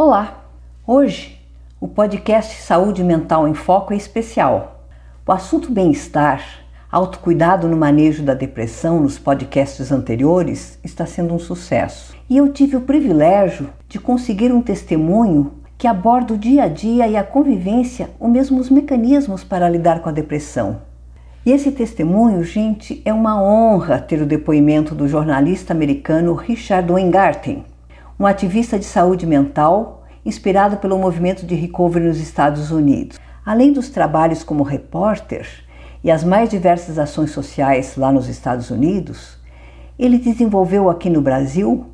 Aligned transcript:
Olá! 0.00 0.44
Hoje 0.86 1.40
o 1.80 1.88
podcast 1.88 2.62
Saúde 2.62 3.02
Mental 3.02 3.48
em 3.48 3.52
Foco 3.52 3.92
é 3.92 3.96
especial. 3.96 4.86
O 5.26 5.32
assunto 5.32 5.72
bem-estar, 5.72 6.40
autocuidado 6.88 7.66
no 7.66 7.76
manejo 7.76 8.22
da 8.22 8.32
depressão 8.32 9.00
nos 9.00 9.18
podcasts 9.18 9.90
anteriores 9.90 10.78
está 10.84 11.04
sendo 11.04 11.34
um 11.34 11.38
sucesso. 11.40 12.14
E 12.30 12.36
eu 12.36 12.52
tive 12.52 12.76
o 12.76 12.82
privilégio 12.82 13.70
de 13.88 13.98
conseguir 13.98 14.52
um 14.52 14.62
testemunho 14.62 15.54
que 15.76 15.88
aborda 15.88 16.32
o 16.32 16.38
dia 16.38 16.62
a 16.62 16.68
dia 16.68 17.08
e 17.08 17.16
a 17.16 17.24
convivência, 17.24 18.08
os 18.20 18.30
mesmos 18.30 18.70
mecanismos 18.70 19.42
para 19.42 19.68
lidar 19.68 19.98
com 19.98 20.08
a 20.08 20.12
depressão. 20.12 20.80
E 21.44 21.50
esse 21.50 21.72
testemunho, 21.72 22.44
gente, 22.44 23.02
é 23.04 23.12
uma 23.12 23.42
honra 23.42 23.98
ter 23.98 24.22
o 24.22 24.26
depoimento 24.26 24.94
do 24.94 25.08
jornalista 25.08 25.72
americano 25.72 26.34
Richard 26.34 26.92
Weingarten 26.92 27.64
um 28.18 28.26
ativista 28.26 28.78
de 28.78 28.84
saúde 28.84 29.26
mental 29.26 30.04
inspirado 30.24 30.78
pelo 30.78 30.98
movimento 30.98 31.46
de 31.46 31.54
recovery 31.54 32.06
nos 32.06 32.18
Estados 32.18 32.70
Unidos. 32.70 33.18
Além 33.46 33.72
dos 33.72 33.88
trabalhos 33.88 34.42
como 34.42 34.62
repórter 34.62 35.46
e 36.02 36.10
as 36.10 36.24
mais 36.24 36.50
diversas 36.50 36.98
ações 36.98 37.30
sociais 37.30 37.96
lá 37.96 38.10
nos 38.10 38.28
Estados 38.28 38.70
Unidos, 38.70 39.38
ele 39.98 40.18
desenvolveu 40.18 40.90
aqui 40.90 41.08
no 41.08 41.20
Brasil 41.20 41.86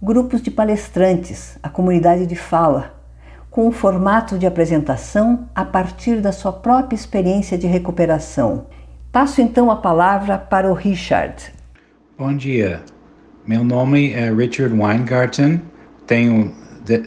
grupos 0.00 0.40
de 0.40 0.50
palestrantes, 0.50 1.58
a 1.62 1.68
comunidade 1.68 2.26
de 2.26 2.34
fala, 2.34 2.94
com 3.50 3.68
um 3.68 3.72
formato 3.72 4.38
de 4.38 4.46
apresentação 4.46 5.48
a 5.54 5.64
partir 5.64 6.20
da 6.20 6.32
sua 6.32 6.52
própria 6.52 6.96
experiência 6.96 7.58
de 7.58 7.66
recuperação. 7.66 8.66
Passo 9.12 9.40
então 9.40 9.70
a 9.70 9.76
palavra 9.76 10.38
para 10.38 10.70
o 10.70 10.74
Richard. 10.74 11.52
Bom 12.18 12.34
dia, 12.34 12.82
meu 13.46 13.62
nome 13.62 14.12
é 14.12 14.32
Richard 14.32 14.74
Weingarten, 14.74 15.60
tenho 16.12 16.52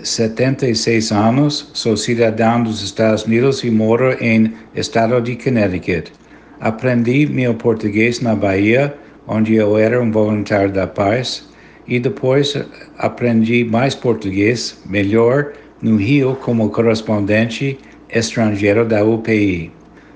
76 0.04 1.12
anos, 1.12 1.70
sou 1.76 1.96
cidadão 1.96 2.63
dos 2.63 2.82
Estados 2.82 3.23
Unidos 3.23 3.63
e 3.63 3.70
moro 3.70 4.18
em 4.20 4.52
estado 4.74 5.21
de 5.21 5.35
Connecticut. 5.35 6.12
Aprendi 6.60 7.27
meu 7.27 7.54
português 7.54 8.20
na 8.20 8.34
Bahia, 8.34 8.96
onde 9.27 9.54
eu 9.54 9.77
era 9.77 10.02
um 10.02 10.12
voluntário 10.12 10.71
da 10.71 10.88
paz, 10.88 11.48
e 11.88 11.99
depois 11.99 12.57
aprendi 12.98 13.63
mais 13.63 13.93
português, 13.93 14.82
melhor, 14.88 15.54
no 15.80 15.98
Rio 15.98 16.35
como 16.41 16.71
correspondente 16.71 17.77
estrangeiro 18.10 18.85
da 18.85 19.04
UPI. 19.04 19.71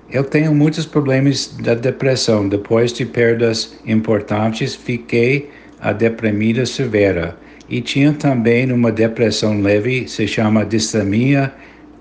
Eu 0.09 0.23
tenho 0.23 0.52
muitos 0.55 0.88
problemas 0.88 1.55
da 1.61 1.75
depressão. 1.75 2.49
Depois 2.49 2.92
de 2.92 3.05
perdas 3.05 3.77
importantes, 3.86 4.73
fiquei 4.73 5.47
a 5.80 5.94
deprimida 5.94 6.66
severa 6.66 7.38
e 7.70 7.81
tinha 7.81 8.12
também 8.14 8.72
uma 8.72 8.92
depressão 8.92 9.62
leve, 9.62 10.08
se 10.08 10.28
chama 10.28 10.66
distamia, 10.66 11.53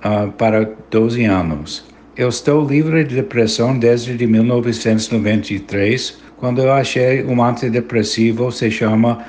uh, 0.05 0.33
para 0.33 0.71
12 0.91 1.25
anos. 1.25 1.85
Eu 2.17 2.31
estou 2.31 2.67
livre 2.67 3.05
de 3.05 3.17
depressão 3.17 3.79
desde 3.79 4.27
1993, 4.27 6.19
quando 6.37 6.61
eu 6.63 6.73
achei 6.73 7.23
um 7.25 7.43
antidepressivo, 7.43 8.51
se 8.51 8.71
chama 8.71 9.25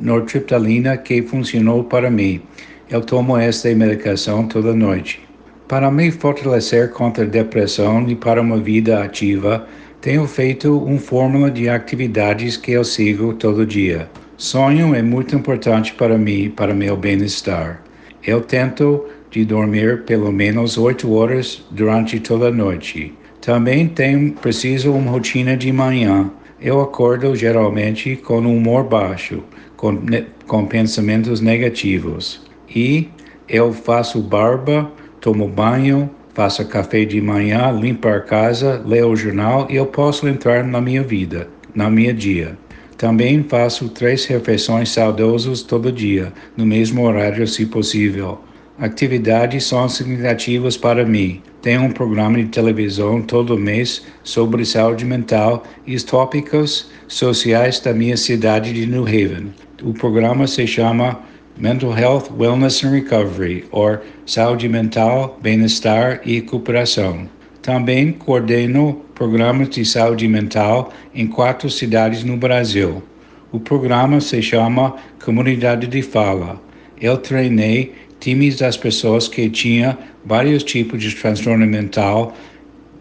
nortriptalina, 0.00 0.96
que 0.96 1.22
funcionou 1.22 1.84
para 1.84 2.10
mim. 2.10 2.40
Eu 2.88 3.00
tomo 3.00 3.36
esta 3.36 3.72
medicação 3.74 4.46
toda 4.46 4.72
noite. 4.74 5.20
Para 5.68 5.90
me 5.90 6.10
fortalecer 6.12 6.92
contra 6.92 7.24
a 7.24 7.28
depressão 7.28 8.08
e 8.08 8.14
para 8.14 8.40
uma 8.40 8.58
vida 8.58 9.02
ativa, 9.02 9.66
tenho 10.00 10.26
feito 10.26 10.78
uma 10.78 10.98
fórmula 10.98 11.50
de 11.50 11.68
atividades 11.68 12.56
que 12.56 12.72
eu 12.72 12.84
sigo 12.84 13.34
todo 13.34 13.66
dia. 13.66 14.08
Sonho 14.38 14.94
é 14.94 15.00
muito 15.00 15.34
importante 15.34 15.94
para 15.94 16.18
mim, 16.18 16.50
para 16.50 16.74
meu 16.74 16.94
bem-estar. 16.94 17.82
Eu 18.22 18.42
tento 18.42 19.06
de 19.30 19.46
dormir 19.46 20.02
pelo 20.02 20.30
menos 20.30 20.76
oito 20.76 21.10
horas 21.14 21.64
durante 21.70 22.20
toda 22.20 22.48
a 22.48 22.52
noite. 22.52 23.14
Também 23.40 23.88
tenho 23.88 24.32
preciso 24.34 24.92
uma 24.92 25.10
rotina 25.10 25.56
de 25.56 25.72
manhã. 25.72 26.30
Eu 26.60 26.82
acordo 26.82 27.34
geralmente 27.34 28.14
com 28.14 28.40
um 28.40 28.58
humor 28.58 28.84
baixo, 28.84 29.42
com, 29.74 29.98
com 30.46 30.66
pensamentos 30.66 31.40
negativos. 31.40 32.42
E 32.68 33.08
eu 33.48 33.72
faço 33.72 34.20
barba, 34.20 34.92
tomo 35.18 35.48
banho, 35.48 36.10
faço 36.34 36.62
café 36.68 37.06
de 37.06 37.22
manhã, 37.22 37.72
limpo 37.72 38.06
a 38.06 38.20
casa, 38.20 38.82
leio 38.84 39.08
o 39.08 39.16
jornal 39.16 39.66
e 39.70 39.76
eu 39.76 39.86
posso 39.86 40.28
entrar 40.28 40.62
na 40.62 40.78
minha 40.78 41.02
vida, 41.02 41.48
na 41.74 41.88
minha 41.88 42.12
dia. 42.12 42.58
Também 42.96 43.42
faço 43.42 43.90
três 43.90 44.24
refeições 44.24 44.90
saudosas 44.90 45.62
todo 45.62 45.92
dia, 45.92 46.32
no 46.56 46.64
mesmo 46.64 47.02
horário, 47.02 47.46
se 47.46 47.66
possível. 47.66 48.40
Atividades 48.78 49.64
são 49.64 49.88
significativas 49.88 50.76
para 50.76 51.04
mim. 51.04 51.40
Tenho 51.62 51.82
um 51.82 51.90
programa 51.90 52.38
de 52.38 52.46
televisão 52.46 53.22
todo 53.22 53.56
mês 53.56 54.02
sobre 54.22 54.64
saúde 54.64 55.04
mental 55.04 55.62
e 55.86 55.94
os 55.94 56.04
tópicos 56.04 56.90
sociais 57.08 57.80
da 57.80 57.94
minha 57.94 58.16
cidade 58.16 58.72
de 58.72 58.86
New 58.86 59.04
Haven. 59.04 59.52
O 59.82 59.94
programa 59.94 60.46
se 60.46 60.66
chama 60.66 61.18
Mental 61.58 61.96
Health, 61.96 62.24
Wellness 62.38 62.84
and 62.84 62.90
Recovery, 62.90 63.64
ou 63.70 63.98
Saúde 64.26 64.68
Mental, 64.68 65.38
Bem-Estar 65.42 66.20
e 66.24 66.36
Recuperação. 66.36 67.26
Também 67.62 68.12
coordeno 68.12 69.05
programas 69.16 69.70
de 69.70 69.82
saúde 69.82 70.28
mental 70.28 70.92
em 71.14 71.26
quatro 71.26 71.70
cidades 71.70 72.22
no 72.22 72.36
Brasil. 72.36 73.02
O 73.50 73.58
programa 73.58 74.20
se 74.20 74.42
chama 74.42 74.94
Comunidade 75.24 75.86
de 75.86 76.02
Fala. 76.02 76.60
Eu 77.00 77.16
treinei 77.16 77.94
times 78.20 78.58
das 78.58 78.76
pessoas 78.76 79.26
que 79.26 79.48
tinham 79.48 79.96
vários 80.22 80.62
tipos 80.62 81.00
de 81.00 81.14
transtorno 81.14 81.66
mental 81.66 82.34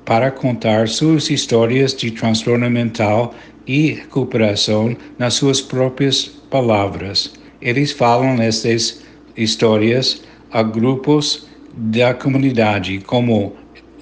para 0.06 0.31
contar 0.31 0.88
suas 0.88 1.30
histórias 1.30 1.94
de 1.94 2.09
transtorno 2.12 2.70
mental 2.70 3.36
e 3.68 3.92
recuperação 3.92 4.96
nas 5.20 5.34
suas 5.34 5.59
próprias 5.59 6.24
palavras. 6.50 7.34
Eles 7.62 7.92
falam 7.92 8.42
essas 8.42 9.03
histórias 9.36 10.24
a 10.50 10.64
grupos 10.64 11.46
da 11.76 12.14
comunidade, 12.14 13.00
como 13.06 13.53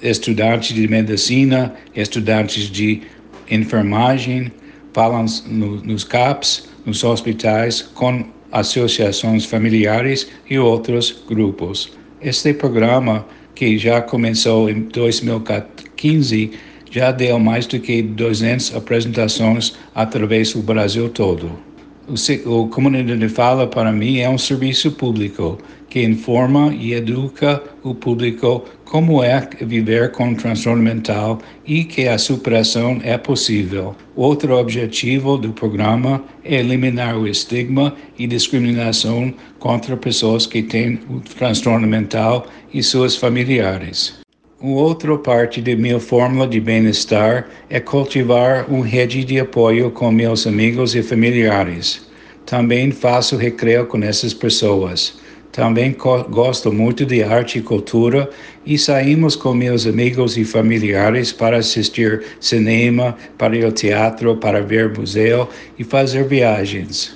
estudantes 0.04 0.74
de 0.74 0.86
medicina, 0.86 1.74
estudantes 1.96 2.70
de 2.70 3.02
enfermagem, 3.50 4.52
falam 4.92 5.24
no, 5.46 5.76
nos 5.82 6.04
CAPs, 6.04 6.68
nos 6.84 7.02
hospitais, 7.02 7.82
com 7.82 8.24
associações 8.52 9.44
familiares 9.44 10.28
e 10.48 10.58
outros 10.58 11.24
grupos. 11.26 11.92
Este 12.20 12.52
programa, 12.54 13.26
que 13.54 13.76
já 13.78 14.00
começou 14.00 14.70
em 14.70 14.82
2015, 14.82 16.52
já 16.90 17.10
deu 17.10 17.38
mais 17.40 17.66
do 17.66 17.80
que 17.80 18.02
200 18.02 18.76
apresentações 18.76 19.74
através 19.94 20.52
do 20.52 20.62
Brasil 20.62 21.08
todo. 21.08 21.73
O, 22.06 22.68
Comunidade 22.68 23.18
de 23.18 23.28
Fala, 23.30 23.66
para 23.66 23.90
mim, 23.90 24.18
é 24.18 24.28
um 24.28 24.36
serviço 24.36 24.92
público 24.92 25.58
que 25.88 26.02
informa 26.02 26.74
e 26.74 26.92
educa 26.92 27.62
o 27.82 27.94
público 27.94 28.64
como 28.84 29.22
é 29.22 29.48
viver 29.62 30.10
com 30.10 30.34
transtorno 30.34 30.82
mental 30.82 31.38
e 31.64 31.84
que 31.84 32.06
a 32.06 32.18
superação 32.18 33.00
é 33.02 33.16
possível. 33.16 33.96
Outro 34.14 34.58
objetivo 34.58 35.38
do 35.38 35.52
programa 35.52 36.22
é 36.44 36.56
eliminar 36.56 37.16
o 37.16 37.26
estigma 37.26 37.94
e 38.18 38.26
discriminação 38.26 39.32
contra 39.58 39.96
pessoas 39.96 40.46
que 40.46 40.62
têm 40.62 41.00
o 41.08 41.20
transtorno 41.20 41.86
mental 41.86 42.46
e 42.72 42.82
seus 42.82 43.16
familiares. 43.16 44.23
Outra 44.66 45.18
parte 45.18 45.60
de 45.60 45.76
minha 45.76 46.00
fórmula 46.00 46.48
de 46.48 46.58
bem-estar 46.58 47.46
é 47.68 47.78
cultivar 47.78 48.64
uma 48.66 48.86
rede 48.86 49.22
de 49.22 49.38
apoio 49.38 49.90
com 49.90 50.10
meus 50.10 50.46
amigos 50.46 50.94
e 50.94 51.02
familiares. 51.02 52.08
Também 52.46 52.90
faço 52.90 53.36
recreio 53.36 53.84
com 53.84 54.02
essas 54.02 54.32
pessoas. 54.32 55.18
Também 55.52 55.94
gosto 56.30 56.72
muito 56.72 57.04
de 57.04 57.22
arte 57.22 57.58
e 57.58 57.62
cultura 57.62 58.30
e 58.64 58.78
saímos 58.78 59.36
com 59.36 59.52
meus 59.52 59.86
amigos 59.86 60.38
e 60.38 60.46
familiares 60.46 61.30
para 61.30 61.58
assistir 61.58 62.24
cinema, 62.40 63.14
para 63.36 63.62
ao 63.66 63.70
teatro, 63.70 64.34
para 64.38 64.62
ver 64.62 64.98
museu 64.98 65.46
e 65.78 65.84
fazer 65.84 66.26
viagens. 66.26 67.14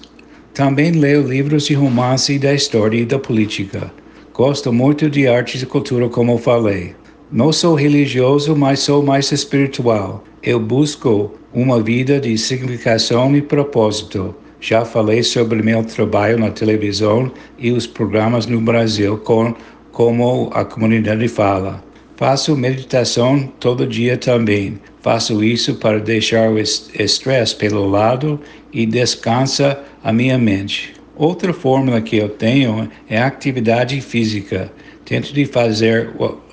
Também 0.53 0.91
leio 0.91 1.27
livros 1.27 1.65
de 1.65 1.73
romance 1.73 2.39
da 2.39 2.53
história 2.53 2.99
e 2.99 3.06
da 3.06 3.19
política. 3.19 3.91
Gosto 4.35 4.71
muito 4.71 5.09
de 5.09 5.27
arte 5.27 5.56
e 5.56 5.65
cultura, 5.65 6.11
como 6.11 6.37
falei. 6.37 6.95
Não 7.31 7.53
sou 7.53 7.75
religioso, 7.75 8.57
mas 8.57 8.81
sou 8.81 9.03
mais 9.03 9.31
espiritual. 9.33 10.25
Eu 10.43 10.59
busco 10.59 11.31
uma 11.53 11.79
vida 11.79 12.19
de 12.19 12.39
significação 12.39 13.37
e 13.37 13.43
propósito. 13.43 14.35
Já 14.59 14.83
falei 14.83 15.23
sobre 15.23 15.63
meu 15.63 15.85
trabalho 15.85 16.39
na 16.39 16.51
televisão 16.51 17.31
e 17.59 17.71
os 17.71 17.87
programas 17.87 18.47
no 18.47 18.59
Brasil 18.63 19.19
com 19.19 19.55
como 19.93 20.49
a 20.55 20.65
comunidade 20.65 21.29
fala. 21.29 21.85
Faço 22.17 22.57
meditação 22.57 23.47
todo 23.61 23.87
dia 23.87 24.17
também. 24.17 24.79
Faço 25.03 25.45
isso 25.45 25.75
para 25.75 26.01
deixar 26.01 26.51
o 26.51 26.59
estresse 26.59 27.55
pelo 27.55 27.91
lado 27.91 28.41
e 28.73 28.87
descansa 28.87 29.79
a 30.03 30.11
minha 30.15 30.39
mente. 30.39 30.95
Outra 31.15 31.53
fórmula 31.53 32.01
que 32.01 32.17
eu 32.17 32.31
tenho 32.31 32.89
é 33.07 33.21
atividade 33.21 34.01
física. 34.01 34.73
Tento 35.05 35.35
de 35.35 35.45
fazer 35.45 36.11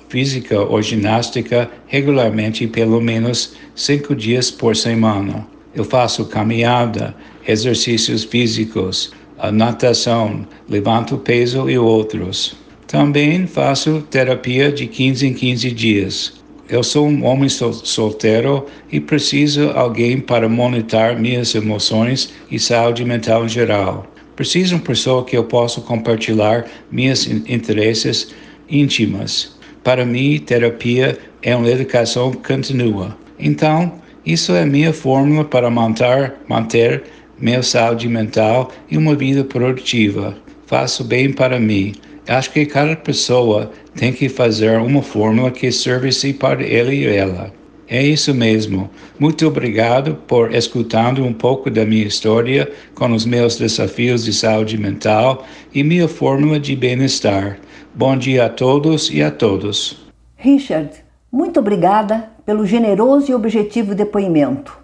física 0.08 0.60
ou 0.60 0.80
ginástica 0.82 1.70
regularmente 1.86 2.66
pelo 2.66 3.00
menos 3.00 3.54
cinco 3.74 4.14
dias 4.14 4.50
por 4.50 4.76
semana. 4.76 5.46
Eu 5.74 5.84
faço 5.84 6.24
caminhada, 6.26 7.14
exercícios 7.46 8.24
físicos, 8.24 9.12
natação, 9.52 10.46
levanto 10.68 11.18
peso 11.18 11.68
e 11.68 11.78
outros. 11.78 12.56
Também 12.86 13.46
faço 13.46 14.02
terapia 14.10 14.70
de 14.70 14.86
15 14.86 15.26
em 15.26 15.34
15 15.34 15.70
dias. 15.72 16.32
Eu 16.68 16.82
sou 16.82 17.06
um 17.06 17.24
homem 17.24 17.48
sol 17.48 17.72
solteiro 17.72 18.66
e 18.90 18.98
preciso 18.98 19.68
de 19.68 19.78
alguém 19.78 20.18
para 20.18 20.48
monitorar 20.48 21.18
minhas 21.18 21.54
emoções 21.54 22.32
e 22.50 22.58
saúde 22.58 23.04
mental 23.04 23.44
em 23.44 23.48
geral. 23.48 24.06
Preciso 24.34 24.70
de 24.70 24.74
uma 24.74 24.80
pessoa 24.82 25.24
que 25.24 25.36
eu 25.36 25.44
possa 25.44 25.80
compartilhar 25.80 26.66
minhas 26.90 27.26
interesses 27.26 28.34
íntimas. 28.68 29.55
Para 29.86 30.04
mim, 30.04 30.40
terapia 30.40 31.16
é 31.40 31.54
uma 31.54 31.70
educação 31.70 32.32
contínua. 32.32 33.16
Então, 33.38 33.92
isso 34.26 34.52
é 34.52 34.66
minha 34.66 34.92
fórmula 34.92 35.44
para 35.44 35.70
manter, 35.70 37.04
minha 37.38 37.62
saúde 37.62 38.08
mental 38.08 38.72
e 38.90 38.98
uma 38.98 39.14
vida 39.14 39.44
produtiva. 39.44 40.36
Faço 40.66 41.04
bem 41.04 41.32
para 41.32 41.60
mim. 41.60 41.94
Acho 42.26 42.50
que 42.50 42.66
cada 42.66 42.96
pessoa 42.96 43.70
tem 43.94 44.12
que 44.12 44.28
fazer 44.28 44.76
uma 44.80 45.02
fórmula 45.02 45.52
que 45.52 45.70
serve-se 45.70 46.32
para 46.32 46.64
ele 46.64 47.04
e 47.04 47.06
ela. 47.06 47.52
É 47.88 48.02
isso 48.02 48.34
mesmo. 48.34 48.90
Muito 49.16 49.46
obrigado 49.46 50.16
por 50.26 50.52
escutando 50.52 51.24
um 51.24 51.32
pouco 51.32 51.70
da 51.70 51.84
minha 51.84 52.04
história 52.04 52.70
com 52.94 53.12
os 53.12 53.24
meus 53.24 53.56
desafios 53.56 54.24
de 54.24 54.32
saúde 54.32 54.76
mental 54.76 55.44
e 55.72 55.84
minha 55.84 56.08
fórmula 56.08 56.58
de 56.58 56.74
bem-estar. 56.74 57.60
Bom 57.94 58.16
dia 58.16 58.46
a 58.46 58.48
todos 58.48 59.08
e 59.08 59.22
a 59.22 59.30
todos. 59.30 60.04
Richard, 60.36 60.90
muito 61.30 61.60
obrigada 61.60 62.30
pelo 62.44 62.66
generoso 62.66 63.30
e 63.30 63.34
objetivo 63.34 63.94
depoimento. 63.94 64.76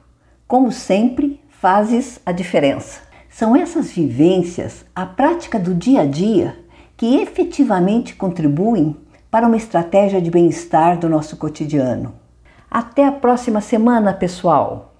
Como 0.47 0.71
sempre, 0.71 1.41
fazes 1.49 2.21
a 2.25 2.31
diferença. 2.31 3.01
São 3.29 3.57
essas 3.57 3.91
vivências, 3.91 4.85
a 4.95 5.07
prática 5.07 5.59
do 5.59 5.75
dia 5.75 6.03
a 6.03 6.07
dia, 6.07 6.57
que 6.97 7.17
efetivamente 7.17 8.15
contribuem 8.15 8.97
para 9.29 9.47
uma 9.47 9.57
estratégia 9.57 10.21
de 10.21 10.31
bem-estar 10.31 10.99
do 10.99 11.09
nosso 11.09 11.37
cotidiano. 11.37 12.22
Até 12.75 13.05
a 13.05 13.13
próxima 13.13 13.61
semana, 13.61 14.15
pessoal! 14.15 14.92